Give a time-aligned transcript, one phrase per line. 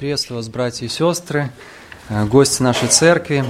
[0.00, 1.52] Приветствую вас, братья и сестры,
[2.08, 3.44] э, гости нашей церкви.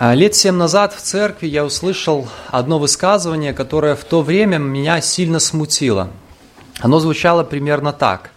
[0.00, 5.00] Э, лет семь назад в церкви я услышал одно высказывание, которое в то время меня
[5.00, 6.10] сильно смутило.
[6.80, 8.32] Оно звучало примерно так.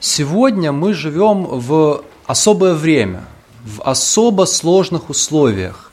[0.00, 3.26] Сегодня мы живем в особое время,
[3.64, 5.92] в особо сложных условиях,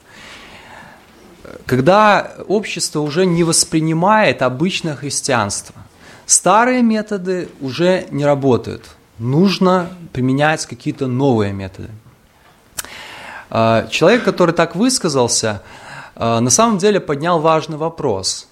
[1.65, 5.75] когда общество уже не воспринимает обычное христианство.
[6.25, 8.83] Старые методы уже не работают.
[9.19, 11.89] Нужно применять какие-то новые методы.
[13.49, 15.61] А, человек, который так высказался,
[16.15, 18.47] а, на самом деле поднял важный вопрос.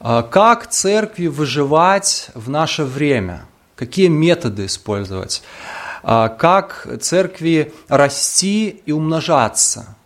[0.00, 3.44] А, как церкви выживать в наше время?
[3.76, 5.42] Какие методы использовать?
[6.02, 9.96] Как церкви расти и умножаться?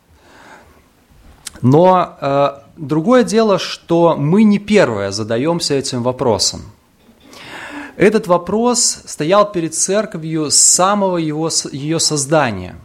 [1.62, 6.63] Но другое дело, что мы не первые задаемся этим вопросом.
[7.97, 12.77] Этот вопрос стоял перед церковью с самого его, ее создания.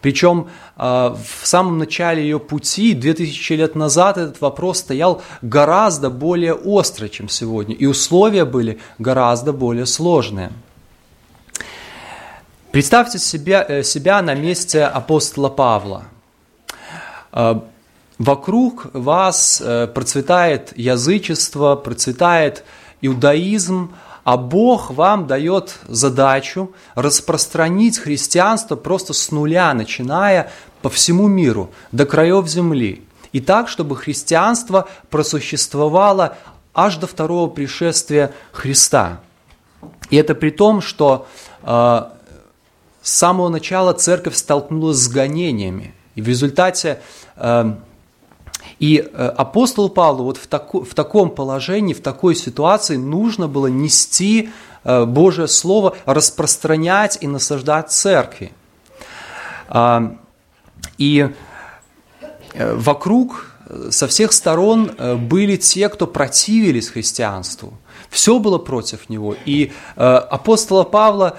[0.00, 6.54] Причем а, в самом начале ее пути, 2000 лет назад, этот вопрос стоял гораздо более
[6.54, 7.74] остро, чем сегодня.
[7.74, 10.50] И условия были гораздо более сложные.
[12.70, 16.04] Представьте себя, э, себя на месте апостола Павла.
[18.18, 22.64] Вокруг вас э, процветает язычество, процветает
[23.00, 30.50] иудаизм, а Бог вам дает задачу распространить христианство просто с нуля, начиная
[30.82, 33.04] по всему миру, до краев земли.
[33.32, 36.36] И так, чтобы христианство просуществовало
[36.74, 39.20] аж до второго пришествия Христа.
[40.10, 41.28] И это при том, что
[41.62, 42.02] э,
[43.00, 45.94] с самого начала церковь столкнулась с гонениями.
[46.16, 47.00] И в результате
[47.36, 47.74] э,
[48.78, 53.66] и э, апостолу Павлу вот в, тако, в таком положении, в такой ситуации нужно было
[53.66, 54.50] нести
[54.84, 58.52] э, Божье Слово, распространять и насаждать церкви.
[59.68, 60.16] А,
[60.96, 61.30] и
[62.54, 63.46] э, вокруг
[63.90, 64.92] со всех сторон
[65.28, 67.74] были те, кто противились христианству.
[68.08, 69.36] Все было против него.
[69.44, 71.36] И апостола Павла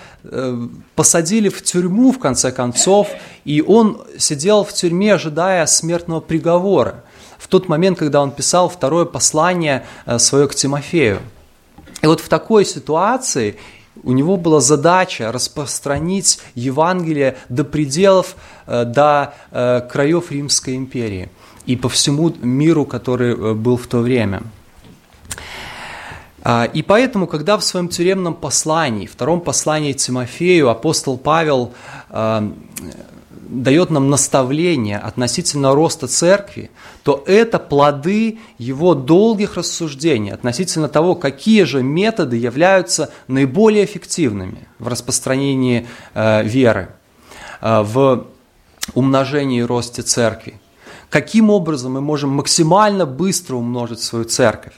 [0.93, 3.09] посадили в тюрьму, в конце концов,
[3.45, 7.03] и он сидел в тюрьме, ожидая смертного приговора
[7.39, 11.21] в тот момент, когда он писал второе послание э, свое к Тимофею.
[12.01, 13.57] И вот в такой ситуации
[14.03, 18.35] у него была задача распространить Евангелие до пределов,
[18.67, 21.29] э, до э, краев Римской империи
[21.65, 24.43] и по всему миру, который был в то время.
[26.41, 31.73] А, и поэтому, когда в своем тюремном послании, втором послании Тимофею, апостол Павел
[33.49, 36.69] дает нам наставление относительно роста церкви,
[37.03, 44.87] то это плоды его долгих рассуждений относительно того, какие же методы являются наиболее эффективными в
[44.87, 46.89] распространении э, веры,
[47.61, 48.27] э, в
[48.93, 50.61] умножении и росте церкви.
[51.09, 54.75] Каким образом мы можем максимально быстро умножить свою церковь.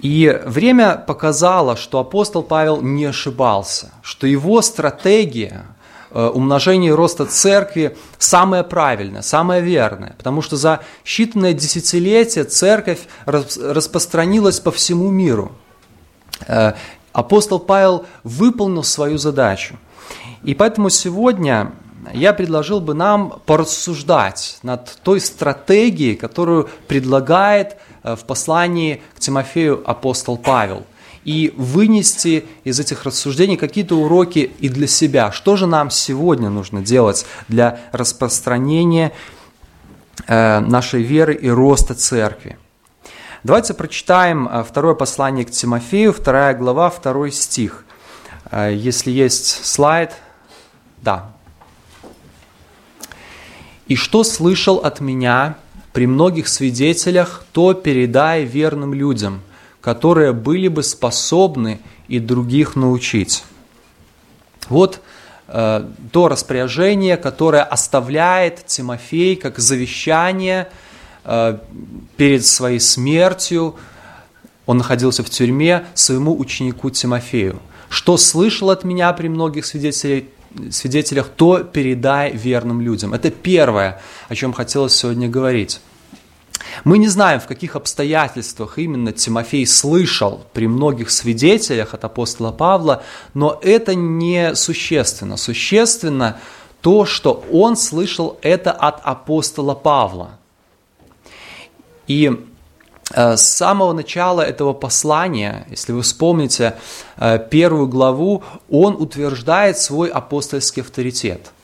[0.00, 5.66] И время показало, что апостол Павел не ошибался, что его стратегия–
[6.12, 14.70] умножение роста церкви самое правильное, самое верное, потому что за считанное десятилетие церковь распространилась по
[14.70, 15.52] всему миру.
[16.46, 16.72] Э,
[17.12, 19.76] апостол Павел выполнил свою задачу.
[20.42, 21.72] И поэтому сегодня
[22.12, 29.82] я предложил бы нам порассуждать над той стратегией, которую предлагает э, в послании к Тимофею
[29.88, 30.84] апостол Павел–
[31.30, 35.30] и вынести из этих рассуждений какие-то уроки и для себя.
[35.30, 39.12] Что же нам сегодня нужно делать для распространения
[40.26, 42.58] э, нашей веры и роста церкви?
[43.44, 47.84] Давайте прочитаем э, второе послание к Тимофею, вторая глава, второй стих.
[48.50, 50.14] Э, если есть слайд,
[51.00, 51.30] да.
[53.86, 55.58] «И что слышал от меня
[55.92, 59.42] при многих свидетелях, то передай верным людям,
[59.80, 63.44] которые были бы способны и других научить.
[64.68, 65.00] Вот
[65.48, 70.68] э, то распоряжение, которое оставляет Тимофей как завещание
[71.24, 71.58] э,
[72.16, 73.76] перед своей смертью.
[74.66, 77.60] Он находился в тюрьме своему ученику Тимофею.
[77.88, 80.24] Что слышал от меня при многих свидетелях,
[80.70, 83.14] свидетелях, то передай верным людям.
[83.14, 85.80] Это первое, о чем хотелось сегодня говорить.
[86.84, 93.02] Мы не знаем, в каких обстоятельствах именно Тимофей слышал при многих свидетелях от апостола Павла,
[93.34, 95.36] но это не существенно.
[95.36, 96.38] Существенно
[96.80, 100.30] то, что он слышал это от апостола Павла.
[102.06, 102.30] И
[103.12, 106.76] С самого начала этого послания, если вы вспомните
[107.50, 111.50] первую главу, он утверждает свой апостольский авторитет–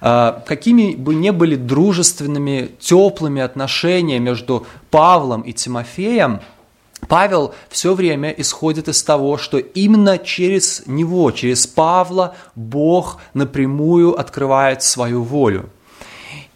[0.00, 6.40] какими бы ни были дружественными, теплыми отношения между Павлом и Тимофеем,
[7.08, 14.82] Павел все время исходит из того, что именно через него, через Павла, Бог напрямую открывает
[14.82, 15.70] свою волю.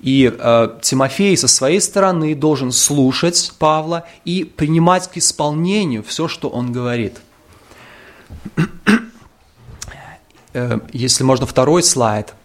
[0.01, 6.49] И э, Тимофей со своей стороны должен слушать Павла и принимать к исполнению все, что
[6.49, 7.21] он говорит.
[10.53, 12.35] Э, если можно второй слайд–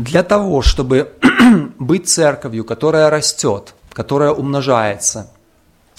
[0.00, 1.12] Для того, чтобы
[1.78, 5.30] быть церковью, которая растет, которая умножается,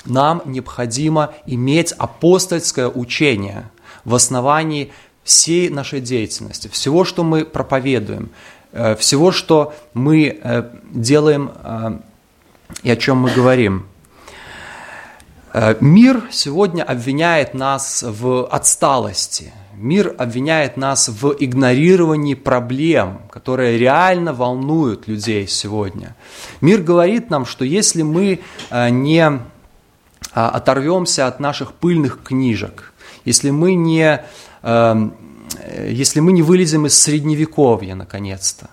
[0.05, 3.69] нам необходимо иметь апостольское учение
[4.03, 4.91] в основании
[5.23, 8.31] всей нашей деятельности, всего, что мы проповедуем,
[8.71, 11.99] э, всего, что мы э, делаем э,
[12.81, 13.85] и о чем мы говорим.
[15.79, 25.07] Мир сегодня обвиняет нас в отсталости– Мир обвиняет нас в игнорировании проблем, которые реально волнуют
[25.07, 26.15] людей сегодня.
[26.61, 29.39] Мир говорит нам, что если мы э, не э,
[30.33, 32.93] оторвемся от наших пыльных книжек,
[33.25, 34.23] если мы не,
[34.61, 35.09] э,
[35.89, 38.69] если мы не вылезем из средневековья наконец-то,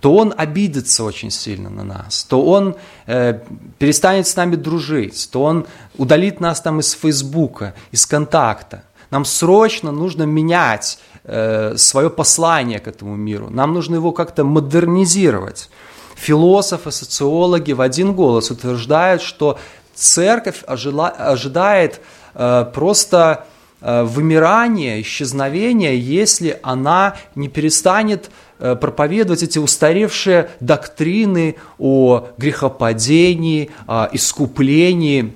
[0.00, 3.40] то он обидится очень сильно на нас, то он э,
[3.78, 5.66] перестанет с нами дружить, то он
[5.96, 8.84] удалит нас там из Фейсбука, из контакта.
[9.10, 13.48] Нам срочно нужно менять э, свое послание к этому миру.
[13.50, 15.70] Нам нужно его как-то модернизировать.
[16.14, 19.58] Философы, социологи в один голос утверждают, что
[19.94, 22.00] церковь ожила, ожидает
[22.34, 23.46] э, просто
[23.80, 34.08] э, вымирания, исчезновения, если она не перестанет э, проповедовать эти устаревшие доктрины о грехопадении, о
[34.12, 35.34] искуплении,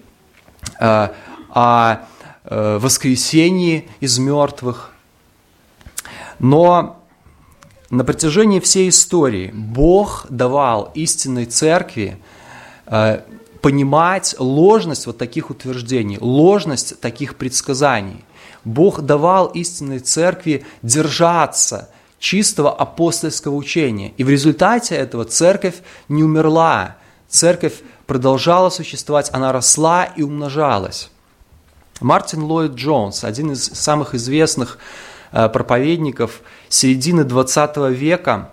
[0.80, 1.08] э,
[1.50, 1.96] о
[2.44, 4.90] воскресении из мертвых.
[6.40, 7.00] Но
[7.88, 12.18] на протяжении всей истории Бог давал истинной церкви
[13.62, 18.24] понимать ложность вот таких утверждений, ложность таких предсказаний.
[18.64, 24.12] Бог давал истинной церкви держаться чистого апостольского учения.
[24.16, 25.76] И в результате этого церковь
[26.08, 26.96] не умерла,
[27.28, 27.74] церковь
[28.06, 31.10] продолжала существовать, она росла и умножалась.
[32.00, 34.78] Мартин Ллойд Джонс, один из самых известных
[35.32, 38.50] э, проповедников середины 20 века,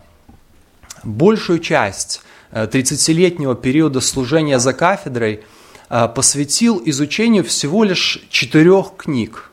[1.04, 2.22] большую часть
[2.52, 5.44] 30-летнего э, периода служения за кафедрой
[5.90, 9.49] э, посвятил изучению всего лишь четырех книг.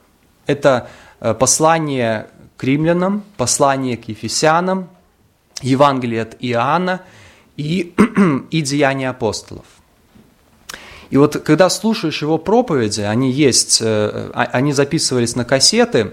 [0.46, 0.88] Это
[1.38, 4.88] послание к римлянам, послание к ефесянам,
[5.62, 7.02] Евангелие от Иоанна
[7.56, 7.94] и,
[8.50, 9.64] и Деяния апостолов.
[11.10, 16.12] И вот когда слушаешь его проповеди, они есть, э, а, они записывались на кассеты,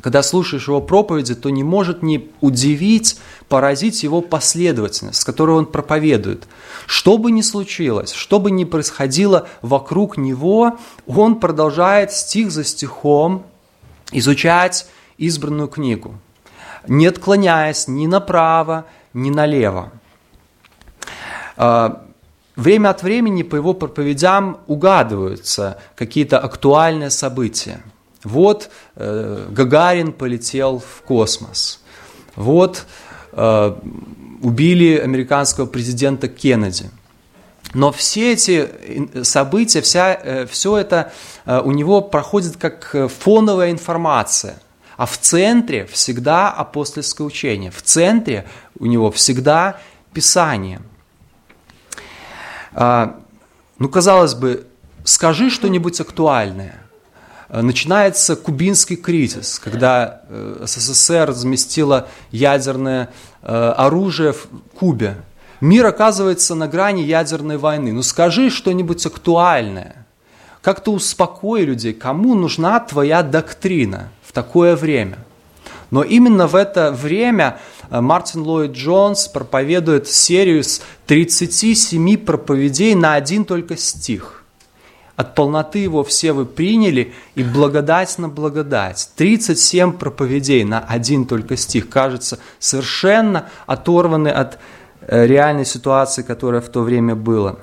[0.00, 3.18] когда слушаешь его проповеди, то не может не удивить,
[3.48, 6.44] поразить его последовательность, с которой он проповедует.
[6.86, 13.44] Что бы ни случилось, что бы ни происходило вокруг него, он продолжает стих за стихом
[14.10, 14.86] изучать
[15.18, 16.14] избранную книгу,
[16.88, 19.92] не отклоняясь ни направо, ни налево.
[21.56, 22.06] А,
[22.56, 27.82] Время от времени по его проповедям угадываются какие-то актуальные события.
[28.24, 31.80] Вот э, Гагарин полетел в космос.
[32.36, 32.86] Вот
[33.32, 33.74] э,
[34.42, 36.90] убили американского президента Кеннеди.
[37.74, 41.12] Но все эти события, вся, э, все это
[41.46, 44.58] э, у него проходит как фоновая информация.
[44.96, 47.70] А в центре всегда апостольское учение.
[47.70, 48.46] В центре
[48.78, 49.78] у него всегда
[50.12, 50.80] Писание–
[52.74, 53.20] а,
[53.78, 54.66] ну, казалось бы,
[55.04, 56.80] скажи что-нибудь актуальное.
[57.52, 63.10] А, начинается кубинский кризис, когда э, СССР разместила ядерное
[63.42, 65.18] э, оружие в Кубе.
[65.60, 67.92] Мир оказывается на грани ядерной войны.
[67.92, 70.06] Ну скажи что-нибудь актуальное.
[70.62, 75.18] Как-то успокой людей, кому нужна твоя доктрина в такое время.
[75.90, 77.60] Но именно в это время
[77.92, 84.41] Э, Мартин Ллойд Джонс проповедует серию из 37 проповедей на один только стих.
[85.16, 89.10] От полноты его все вы приняли, и благодать на благодать.
[89.16, 94.58] 37 проповедей на один только стих, кажется, совершенно оторваны от
[95.02, 97.56] э, реальной ситуации, которая в то время была.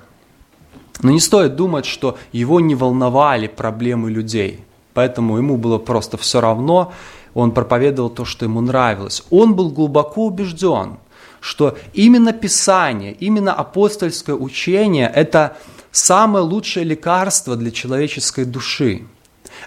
[1.02, 4.64] Но не стоит думать, что его не волновали проблемы людей,
[4.94, 6.94] поэтому ему было просто все равно,
[7.34, 9.24] он проповедовал то, что ему нравилось.
[9.30, 10.98] Он был глубоко убежден,
[11.40, 15.58] что именно Писание, именно апостольское учение– это
[15.92, 19.04] самое лучшее лекарство для человеческой души.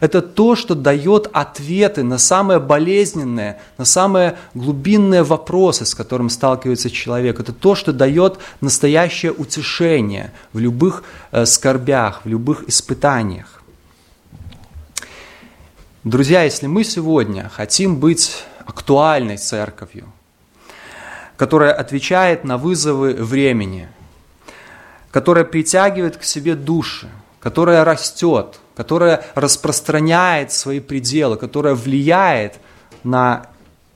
[0.01, 6.91] Это то, что дает ответы на самые болезненные, на самые глубинные вопросы, с которым сталкивается
[6.91, 7.41] человек.
[7.41, 13.63] Это то, что дает настоящее утешение в любых э, скорбях, в любых испытаниях.
[16.05, 20.13] Друзья, если мы сегодня хотим быть актуальной церковью,
[21.37, 23.89] которая отвечает на вызовы времени,
[25.13, 32.59] которая притягивает к себе души, которая растет, которая распространяет свои пределы, которая влияет
[33.05, 33.47] на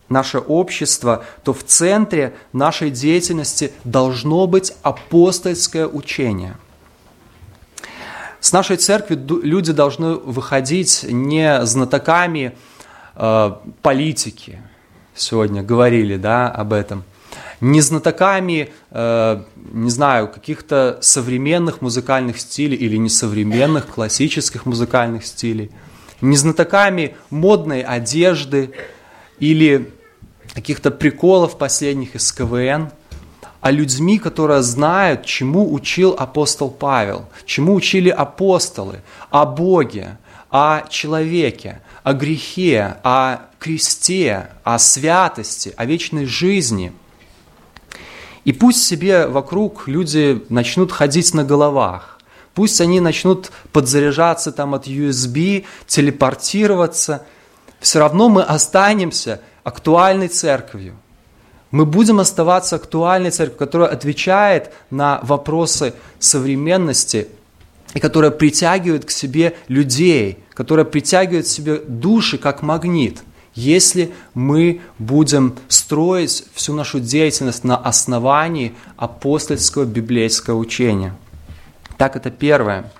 [0.09, 6.57] наше общество, то в центре нашей деятельности должно быть апостольское учение.
[8.39, 12.57] С нашей церкви люди должны выходить не знатоками
[13.17, 14.63] э, политики,
[15.15, 17.03] сегодня говорили да, об этом–
[17.61, 25.71] не знатоками, э, не знаю, каких-то современных музыкальных стилей или несовременных классических музыкальных стилей,
[26.21, 28.73] не знатоками модной одежды
[29.39, 29.93] или
[30.55, 32.91] каких-то приколов последних из КВН,
[33.61, 40.19] а людьми, которые знают, чему учил апостол Павел, чему учили апостолы, о Боге,
[40.51, 46.93] о человеке, о грехе, о кресте, о святости, о вечной жизни–
[48.47, 52.21] и пусть себе вокруг люди начнут ходить на головах,
[52.55, 57.27] пусть они начнут подзаряжаться там от USB, телепортироваться,
[57.81, 60.95] все равно мы останемся актуальной церковью.
[61.73, 67.27] Мы будем оставаться актуальной церковью, которая отвечает на вопросы современности
[67.95, 73.25] и которая притягивает к себе людей, которая притягивает к себе души как магнит–
[73.57, 81.17] если мы будем строить всю нашу деятельность на основании апостольского библейского учения.
[81.97, 82.93] Так это первое.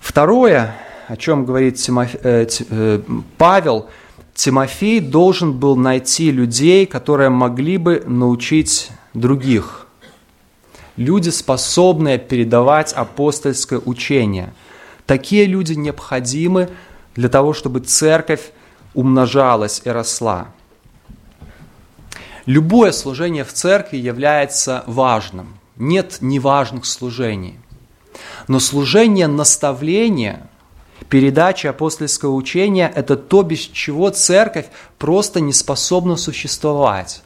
[0.00, 0.76] Второе,
[1.08, 3.00] о чем говорит Тимофе, э, э,
[3.38, 3.88] Павел,
[4.34, 9.86] Тимофей должен был найти людей, которые могли бы научить других.
[10.96, 14.52] Люди, способные передавать апостольское учение.
[15.06, 16.68] Такие люди необходимы
[17.14, 18.52] для того, чтобы церковь
[18.94, 20.48] умножалась и росла.
[22.46, 25.58] Любое служение в церкви является важным.
[25.76, 27.58] Нет неважных служений.
[28.48, 30.48] Но служение наставления,
[31.08, 34.66] передача апостольского учения– это то, без чего церковь
[34.98, 37.22] просто не способна существовать.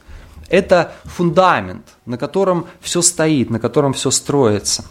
[0.49, 4.85] Это фундамент, на котором все стоит, на котором все строится.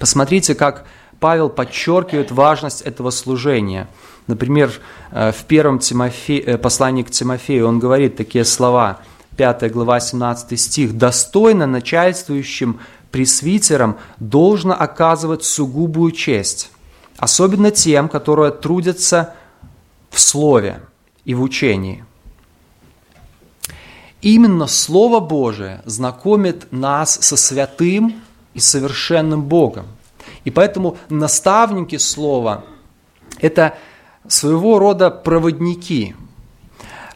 [0.00, 0.86] Посмотрите, как
[1.20, 3.88] Павел подчеркивает важность этого служения–
[4.26, 4.72] Например,
[5.10, 6.38] э, в первом Тимофе...
[6.38, 9.00] Э, послании к Тимофею он говорит такие слова,
[9.36, 16.70] 5 глава, 17 стих, «Достойно начальствующим пресвитерам должно оказывать сугубую честь,
[17.18, 19.34] особенно тем, которые трудятся
[20.10, 20.80] в слове
[21.24, 22.04] и в учении».
[24.22, 28.22] Именно Слово Божие знакомит нас со святым
[28.54, 29.84] и совершенным Богом.
[30.44, 32.64] И поэтому наставники Слова–
[33.38, 33.76] это
[34.28, 36.14] своего рода проводники,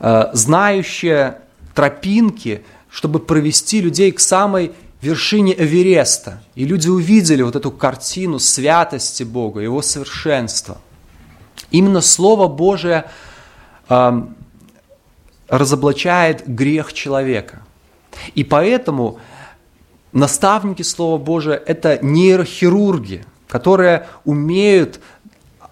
[0.01, 1.39] э, знающие
[1.75, 6.43] тропинки, чтобы провести людей к самой вершине Эвереста.
[6.55, 10.79] И люди увидели вот эту картину святости Бога, Его совершенства.
[11.71, 13.05] Именно Слово Божие
[13.89, 14.23] э,
[15.49, 17.63] разоблачает грех человека.
[18.35, 19.19] И поэтому
[20.13, 25.01] наставники Слова Божия– это нейрохирурги, которые умеют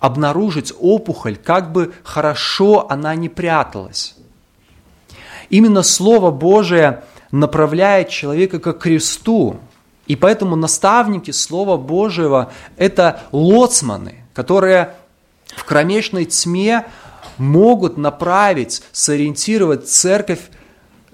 [0.00, 4.16] обнаружить опухоль, как бы хорошо она не пряталась.
[5.48, 9.56] Именно Слово Божие направляет человека к кресту,
[10.06, 14.94] и поэтому наставники Слова Божьего– это лоцманы, которые
[15.56, 16.84] в кромешной тьме
[17.38, 20.40] могут направить, сориентировать церковь,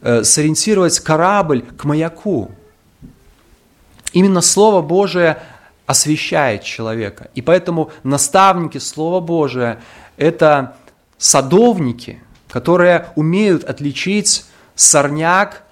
[0.00, 2.50] э, сориентировать корабль к маяку.
[4.12, 5.42] Именно Слово Божие
[5.86, 7.30] освещает человека.
[7.34, 9.80] И поэтому наставники Слова Божия–
[10.16, 10.76] это
[11.18, 15.62] садовники, которые умеют отличить сорняк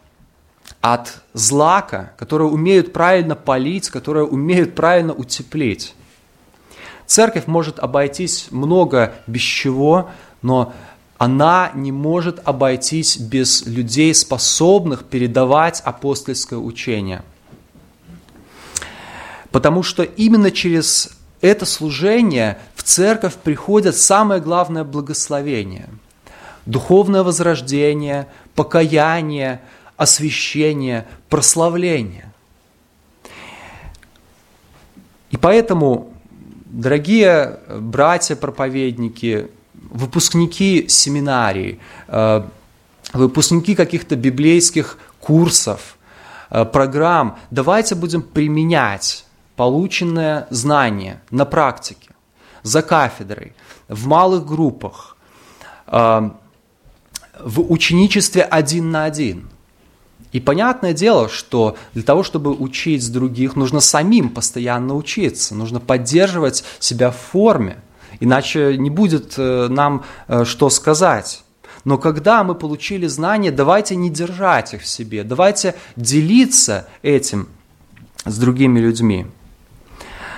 [0.81, 5.95] от злака, которые умеют правильно полить, которые умеют правильно утеплить.
[7.07, 10.11] Церковь может обойтись много без чего,
[10.43, 10.73] но
[11.19, 17.23] она не может обойтись без людей, способных передавать апостольское учение–
[19.51, 25.89] Потому что именно через это служение в церковь приходят самое главное благословение.
[26.67, 29.61] Духовное возрождение, покаяние,
[29.97, 32.33] освящения, прославления.
[35.31, 36.13] И поэтому,
[36.67, 42.43] дорогие братья-проповедники, выпускники семинарий, э,
[43.13, 45.97] выпускники каких-то библейских курсов,
[46.51, 49.25] э, программ, давайте будем применять
[49.61, 52.09] полученное знание на практике,
[52.63, 53.53] за кафедрой,
[53.89, 55.19] в малых группах,
[55.87, 56.31] э,
[57.41, 59.51] в ученичестве один на один.
[60.33, 66.65] И понятное дело, что для того, чтобы учить других, нужно самим постоянно учиться, нужно поддерживать
[66.79, 67.77] себя в форме,
[68.19, 70.05] иначе не будет э, нам
[70.45, 71.45] что сказать.
[71.85, 77.47] Но когда мы получили знания, давайте не держать их в себе, давайте делиться этим
[78.25, 79.27] с другими людьми.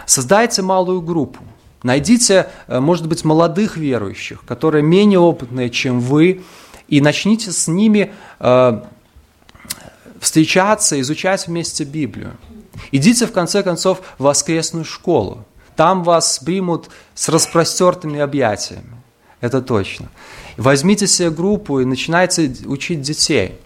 [0.07, 1.43] Создайте малую группу.
[1.83, 6.43] Найдите, э, может быть, молодых верующих, которые менее опытные, чем вы,
[6.89, 8.83] и начните с ними э,
[10.21, 12.37] встречаться, изучать вместе Библию.
[12.93, 15.45] Идите, в конце концов, в воскресную школу.
[15.77, 19.03] Там вас примут с распростертыми объятиями.
[19.41, 20.09] Это точно.
[20.57, 23.59] Возьмите себе группу и начинайте учить детей.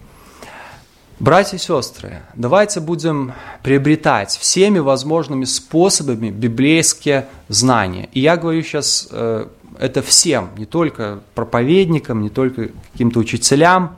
[1.19, 3.33] Братья и сестры, давайте будем
[3.63, 8.07] приобретать всеми возможными способами библейские знания.
[8.13, 9.47] И я говорю сейчас э,
[9.79, 13.95] это всем, не только проповедникам, не только каким-то учителям,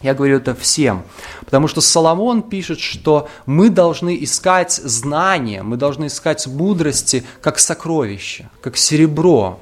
[0.00, 1.02] я говорю это всем.
[1.40, 8.48] Потому что Соломон пишет, что мы должны искать знания, мы должны искать мудрости как сокровища,
[8.60, 9.58] как серебро,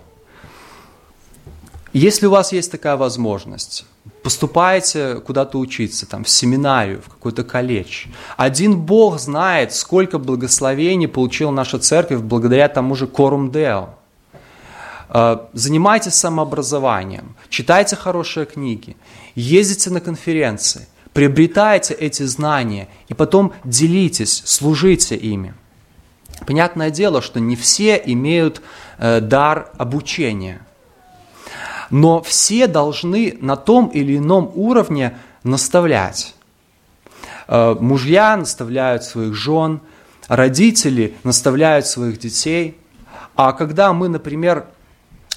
[1.94, 3.84] если у вас есть такая возможность,
[4.22, 8.06] поступайте куда-то учиться, там, в семинарию, в какой-то колледж.
[8.36, 13.90] Один Бог знает, сколько благословений получила наша церковь благодаря тому же Корум Део.
[15.08, 18.96] А, занимайтесь самообразованием, читайте хорошие книги,
[19.34, 25.54] ездите на конференции, приобретайте эти знания и потом делитесь, служите ими.
[26.46, 28.62] Понятное дело, что не все имеют
[28.98, 30.66] э, дар обучения–
[31.92, 36.34] но все должны на том или ином уровне наставлять.
[37.46, 39.80] Э, мужья наставляют своих жен,
[40.26, 42.78] родители наставляют своих детей.
[43.36, 44.64] А когда мы, например,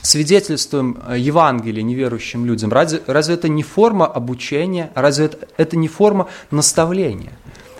[0.02, 6.30] свидетельствуем Евангелие неверующим людям, разве, разве это не форма обучения, разве это, это не форма
[6.52, 7.34] наставления?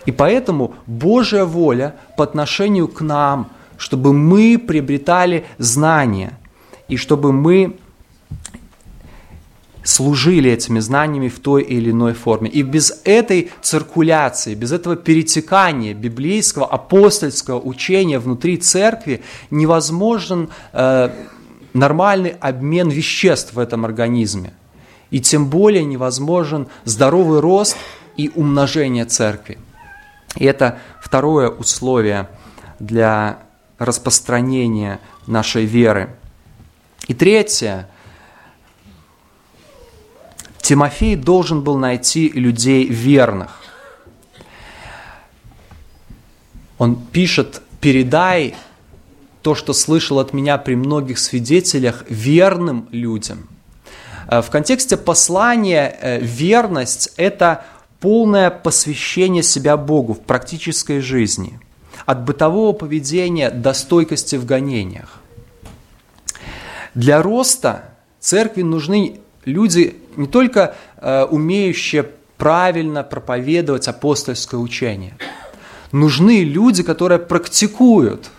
[0.06, 6.38] И поэтому Божья воля по отношению к нам, чтобы мы приобретали знания,
[6.90, 7.78] и чтобы мы
[9.86, 12.50] служили этими знаниями в той или иной форме.
[12.50, 19.22] И без этой циркуляции, без этого перетекания библейского, апостольского учения внутри церкви
[19.52, 21.10] невозможен э,
[21.74, 24.54] нормальный обмен веществ в этом организме.
[25.12, 27.78] И тем более невозможен здоровый рост
[28.18, 29.60] и умножение церкви.
[30.36, 32.28] И это второе условие
[32.80, 33.38] для
[33.78, 36.10] распространения нашей веры.
[37.08, 37.88] И третье–
[40.66, 43.62] Тимофей должен был найти людей верных.
[46.80, 48.56] Он пишет, передай
[49.44, 53.48] то, что слышал от меня при многих свидетелях, верным людям.
[54.28, 57.64] Э, в контексте послания э, верность– это
[58.00, 61.60] полное посвящение себя Богу в практической жизни,
[62.08, 65.22] от бытового поведения до стойкости в гонениях.
[66.96, 67.84] Для роста
[68.20, 75.18] церкви нужны люди, не только э, умеющие правильно проповедовать апостольское учение.
[75.92, 78.30] Нужны люди, которые практикуют,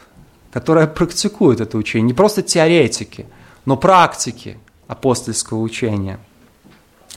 [0.53, 3.27] которые практикуют это учение, не просто теоретики,
[3.65, 6.19] но практики апостольского учения.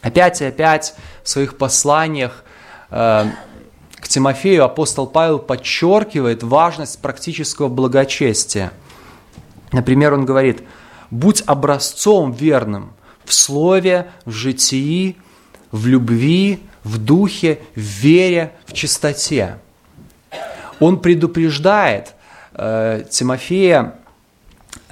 [0.02, 2.44] Опять и опять в своих посланиях
[2.90, 3.26] э,
[3.96, 8.72] к Тимофею апостол Павел подчеркивает важность практического благочестия.
[9.74, 10.64] Например, он говорит,
[11.12, 12.94] будь образцом верным,
[13.30, 15.16] в слове, в житии,
[15.72, 19.60] в любви, в духе, в вере, в чистоте.
[20.80, 22.16] Он предупреждает
[22.54, 23.94] э, Тимофея,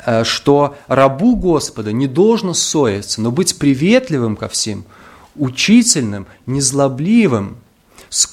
[0.06, 4.86] э, что рабу Господа не должно ссориться, но быть приветливым ко всем,
[5.36, 7.58] учительным, незлобливым,
[8.10, 8.28] с,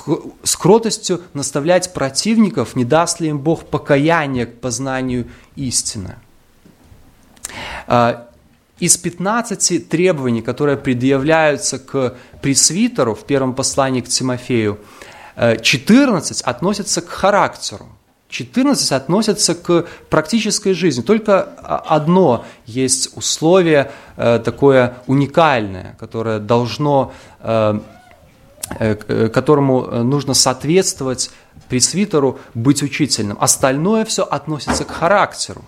[0.56, 6.16] кротостью наставлять противников, не даст ли им Бог покаяние к познанию истины.
[8.80, 14.78] Из 15 требований, которые предъявляются к пресвитеру в первом послании к Тимофею,
[15.36, 17.86] 14 э, относятся к характеру,
[18.28, 21.02] 14 относятся к практической жизни.
[21.02, 27.78] Только одно есть условие э, такое уникальное, которое должно э,
[29.32, 31.30] которому нужно соответствовать
[31.68, 33.36] пресвитеру, быть учительным.
[33.38, 35.64] Остальное все относится к характеру.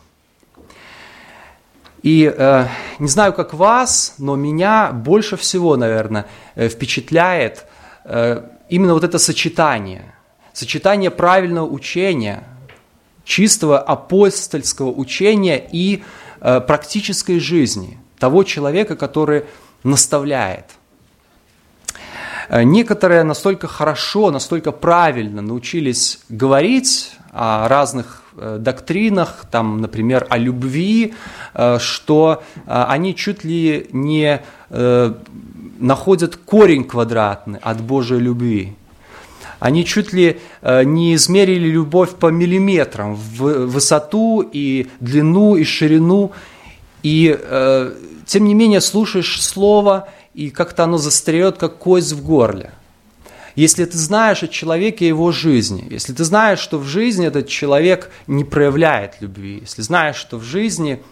[2.06, 2.68] И э,
[3.00, 7.66] не знаю, как вас, но меня больше всего, наверное, впечатляет
[8.04, 10.14] э, именно вот это сочетание.
[10.52, 12.44] Сочетание правильного учения,
[13.24, 16.04] чистого апостольского учения и
[16.40, 19.46] э, практической жизни того человека, который
[19.82, 20.66] наставляет.
[22.48, 28.25] Э, некоторые настолько хорошо, настолько правильно научились говорить о разных э,
[28.58, 31.14] доктринах, там, например, о любви,
[31.54, 34.42] э, что они чуть ли не
[35.78, 38.72] находят корень квадратный от Божьей любви.
[39.60, 46.32] Они чуть ли не измерили любовь по миллиметрам в высоту и длину и ширину.
[47.02, 47.38] И
[48.26, 52.70] тем не менее слушаешь слово и как-то оно застряет, как кость в горле.
[53.56, 57.48] Если ты знаешь о человеке и его жизни, если ты знаешь, что в жизни этот
[57.48, 61.02] человек не проявляет любви, если знаешь, что в жизни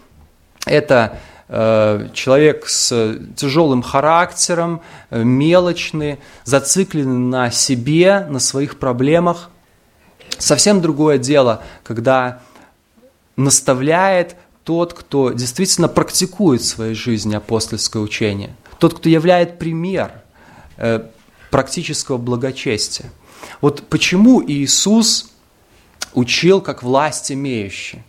[0.65, 9.49] это э, человек с тяжелым характером, э, мелочный, зацикленный на себе, на своих проблемах,
[10.37, 12.41] совсем другое дело, когда
[13.35, 20.11] наставляет тот, кто действительно практикует в своей жизни апостольское учение– тот, кто являет пример
[20.77, 21.05] э,
[21.55, 23.13] практического благочестия.
[23.61, 25.29] Вот почему Иисус
[26.13, 28.03] учил как власть имеющий.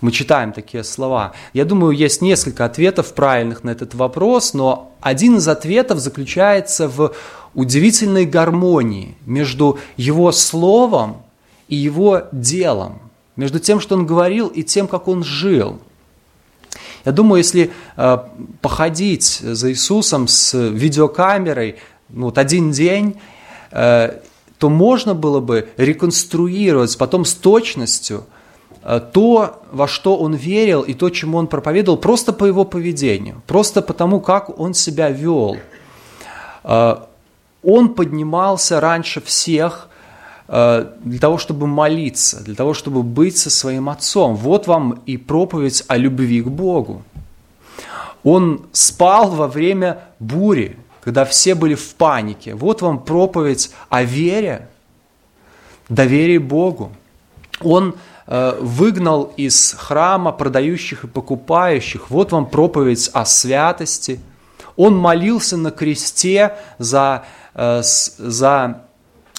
[0.00, 1.34] Мы читаем такие слова.
[1.52, 7.14] Я думаю, есть несколько ответов правильных на этот вопрос, но один из ответов заключается в
[7.54, 11.22] удивительной гармонии между его словом
[11.68, 12.98] и его делом,
[13.36, 15.78] между тем, что он говорил, и тем, как он жил–
[17.06, 18.18] я думаю, если э,
[18.60, 21.76] походить за Иисусом с видеокамерой
[22.08, 23.16] ну, вот один день,
[23.70, 24.20] э,
[24.58, 28.24] то можно было бы реконструировать потом с точностью
[28.82, 33.42] э, то, во что он верил и то, чему он проповедовал, просто по его поведению,
[33.46, 35.56] просто потому, как он себя вел.
[36.64, 36.96] Э,
[37.62, 39.88] он поднимался раньше всех–
[40.48, 44.36] для того, чтобы молиться, для того, чтобы быть со своим отцом.
[44.36, 47.02] Вот вам и проповедь о любви к Богу.
[48.22, 52.56] Он спал во время бури, когда все были в панике.
[52.56, 54.68] Вот вам проповедь о вере,
[55.88, 56.90] доверии Богу.
[57.60, 57.94] Он
[58.26, 62.10] э, выгнал из храма продающих и покупающих.
[62.10, 64.18] Вот вам проповедь о святости.
[64.74, 68.82] Он молился на кресте за, э, за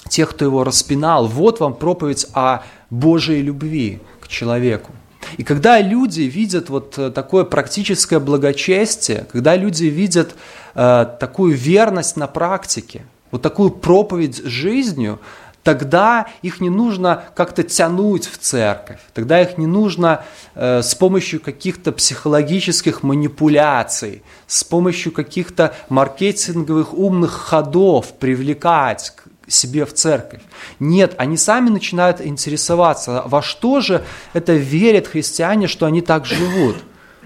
[0.08, 1.26] тех, кто его распинал.
[1.26, 4.92] Вот вам проповедь о Божьей любви к человеку.
[5.36, 10.34] И когда люди видят вот э, такое практическое благочестие, когда люди видят
[10.74, 15.20] э, такую верность на практике, вот такую проповедь жизнью,
[15.62, 21.40] тогда их не нужно как-то тянуть в церковь, тогда их не нужно э, с помощью
[21.40, 29.12] каких-то психологических манипуляций, с помощью каких-то маркетинговых умных ходов привлекать
[29.48, 30.40] себе в церковь.
[30.78, 36.76] Нет, они сами начинают интересоваться, во что же это верят христиане, что они так живут,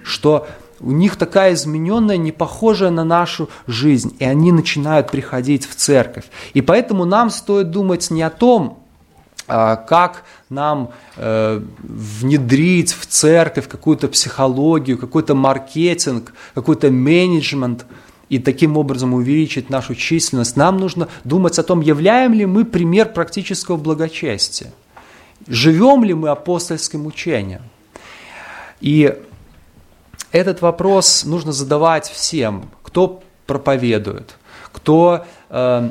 [0.02, 0.46] что
[0.80, 6.24] у них такая измененная, не похожая на нашу жизнь, и они начинают приходить в церковь.
[6.54, 8.80] И поэтому нам стоит думать не о том,
[9.48, 17.86] а, как нам э, внедрить в церковь какую-то психологию, какой-то маркетинг, какой-то менеджмент–
[18.32, 23.12] и таким образом увеличить нашу численность, нам нужно думать о том, являем ли мы пример
[23.12, 24.72] практического благочестия,
[25.46, 27.60] живем ли мы апостольским учением.
[28.80, 29.14] И
[30.30, 34.38] этот вопрос нужно задавать всем, кто проповедует,
[34.72, 35.90] кто э,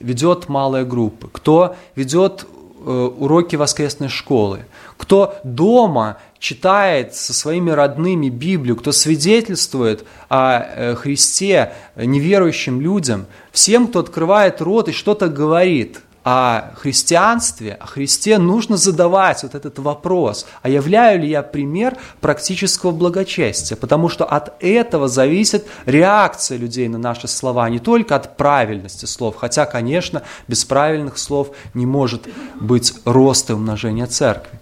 [0.00, 4.64] ведет малые группы, кто ведет э, уроки воскресной школы,
[4.96, 13.88] кто дома читает со своими родными Библию, кто свидетельствует о э, Христе неверующим людям, всем,
[13.88, 20.46] кто открывает рот и что-то говорит о христианстве, о Христе, нужно задавать вот этот вопрос,
[20.60, 26.98] а являю ли я пример практического благочестия, потому что от этого зависит реакция людей на
[26.98, 32.26] наши слова, не только от правильности слов, хотя, конечно, без правильных слов не может
[32.60, 34.57] быть роста и умножения церкви.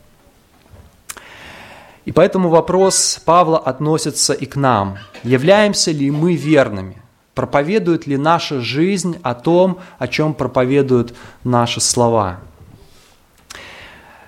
[2.06, 4.98] И поэтому вопрос Павла относится и к нам.
[5.24, 7.02] Являемся ли мы верными?
[7.34, 12.38] Проповедует ли наша жизнь о том, о чем проповедуют наши слова?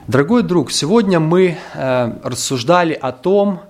[0.08, 3.60] Дорогой друг, сегодня мы э, рассуждали о том,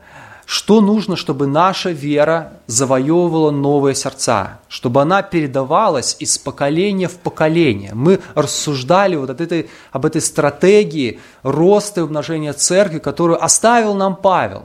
[0.48, 7.90] что нужно, чтобы наша вера завоевывала новые сердца, чтобы она передавалась из поколения в поколение.
[7.92, 14.16] Мы рассуждали вот от этой, об этой стратегии роста и умножения церкви, которую оставил нам
[14.16, 14.64] Павел,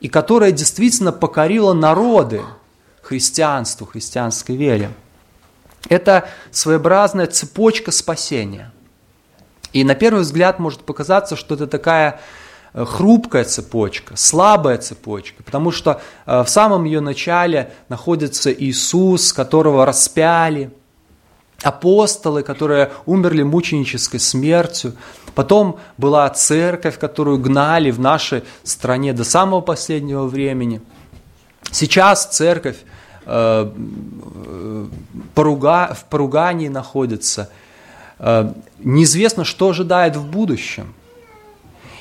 [0.00, 2.40] и которая действительно покорила народы
[3.02, 4.90] христианству, христианской вере.
[5.90, 8.72] Это своеобразная цепочка спасения.
[9.74, 12.22] И на первый взгляд может показаться, что это такая
[12.74, 20.70] хрупкая цепочка, слабая цепочка, потому что э, в самом ее начале находится Иисус, которого распяли,
[21.62, 24.94] апостолы, которые умерли мученической смертью,
[25.34, 30.80] потом была церковь, которую гнали в нашей стране до самого последнего времени.
[31.70, 32.76] Сейчас церковь
[33.26, 33.70] э,
[35.34, 37.50] в поругании находится.
[38.80, 40.94] Неизвестно, что ожидает в будущем.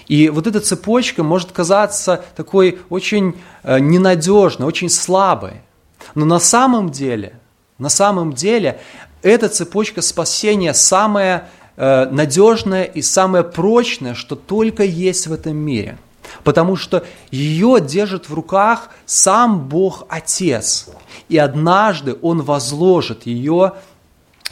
[0.08, 5.62] И вот эта цепочка может казаться такой очень э, ненадежной, очень слабой.
[6.16, 7.40] Но на самом деле,
[7.78, 8.80] на самом деле,
[9.22, 15.98] эта цепочка спасения самая э, надежная и самая прочная, что только есть в этом мире.
[16.44, 20.88] Потому что ее держит в руках сам Бог Отец.
[21.28, 23.74] И однажды Он возложит ее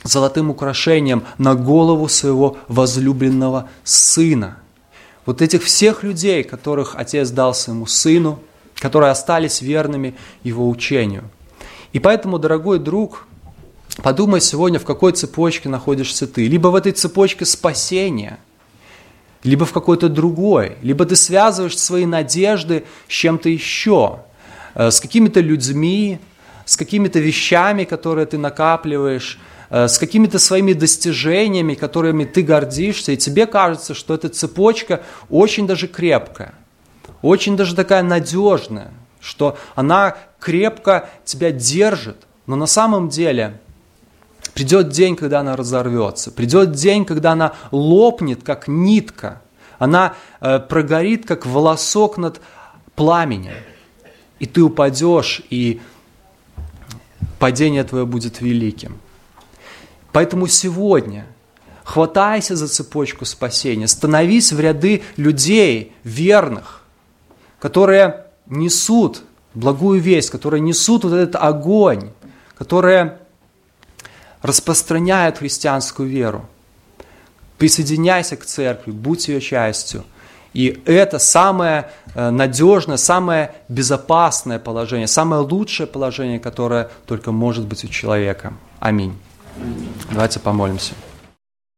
[0.03, 4.57] золотым украшением на голову своего возлюбленного сына–
[5.25, 8.39] вот этих всех людей, которых Отец дал своему Сыну,
[8.75, 11.23] которые остались верными Его учению.
[11.93, 13.25] И поэтому, дорогой друг,
[14.03, 16.47] подумай сегодня, в какой цепочке находишься ты.
[16.47, 18.39] Либо в этой цепочке спасения,
[19.43, 20.77] либо в какой-то другой.
[20.81, 24.19] Либо ты связываешь свои надежды с чем-то еще,
[24.73, 26.19] э, с какими-то людьми,
[26.65, 29.39] с какими-то вещами, которые ты накапливаешь,
[29.75, 35.89] с какими-то своими достижениями, которыми ты гордишься, и тебе кажется, что эта цепочка очень даже
[35.89, 36.53] крепкая,
[37.21, 43.59] очень даже такая надежная, что она крепко тебя держит, но на самом деле
[44.53, 49.41] придет день, когда она разорвется, придет день, когда она лопнет, как нитка,
[49.77, 52.39] она э, прогорит, как волосок над
[52.95, 53.55] пламенем,
[54.39, 55.81] и ты упадешь, и
[57.39, 58.99] падение твое будет великим.
[60.15, 61.25] Поэтому сегодня
[61.83, 66.83] хватайся за цепочку спасения, становись в ряды людей верных,
[67.59, 69.23] которые несут
[69.53, 72.11] благую весть, которые несут вот этот огонь,
[72.57, 73.17] которые
[74.41, 76.45] распространяют христианскую веру.
[77.57, 80.05] Присоединяйся к церкви, будь ее частью.
[80.53, 87.83] И это самое э, надежное, самое безопасное положение, самое лучшее положение, которое только может быть
[87.83, 88.53] у человека.
[88.79, 89.13] Аминь.
[90.11, 90.93] Давайте помолимся.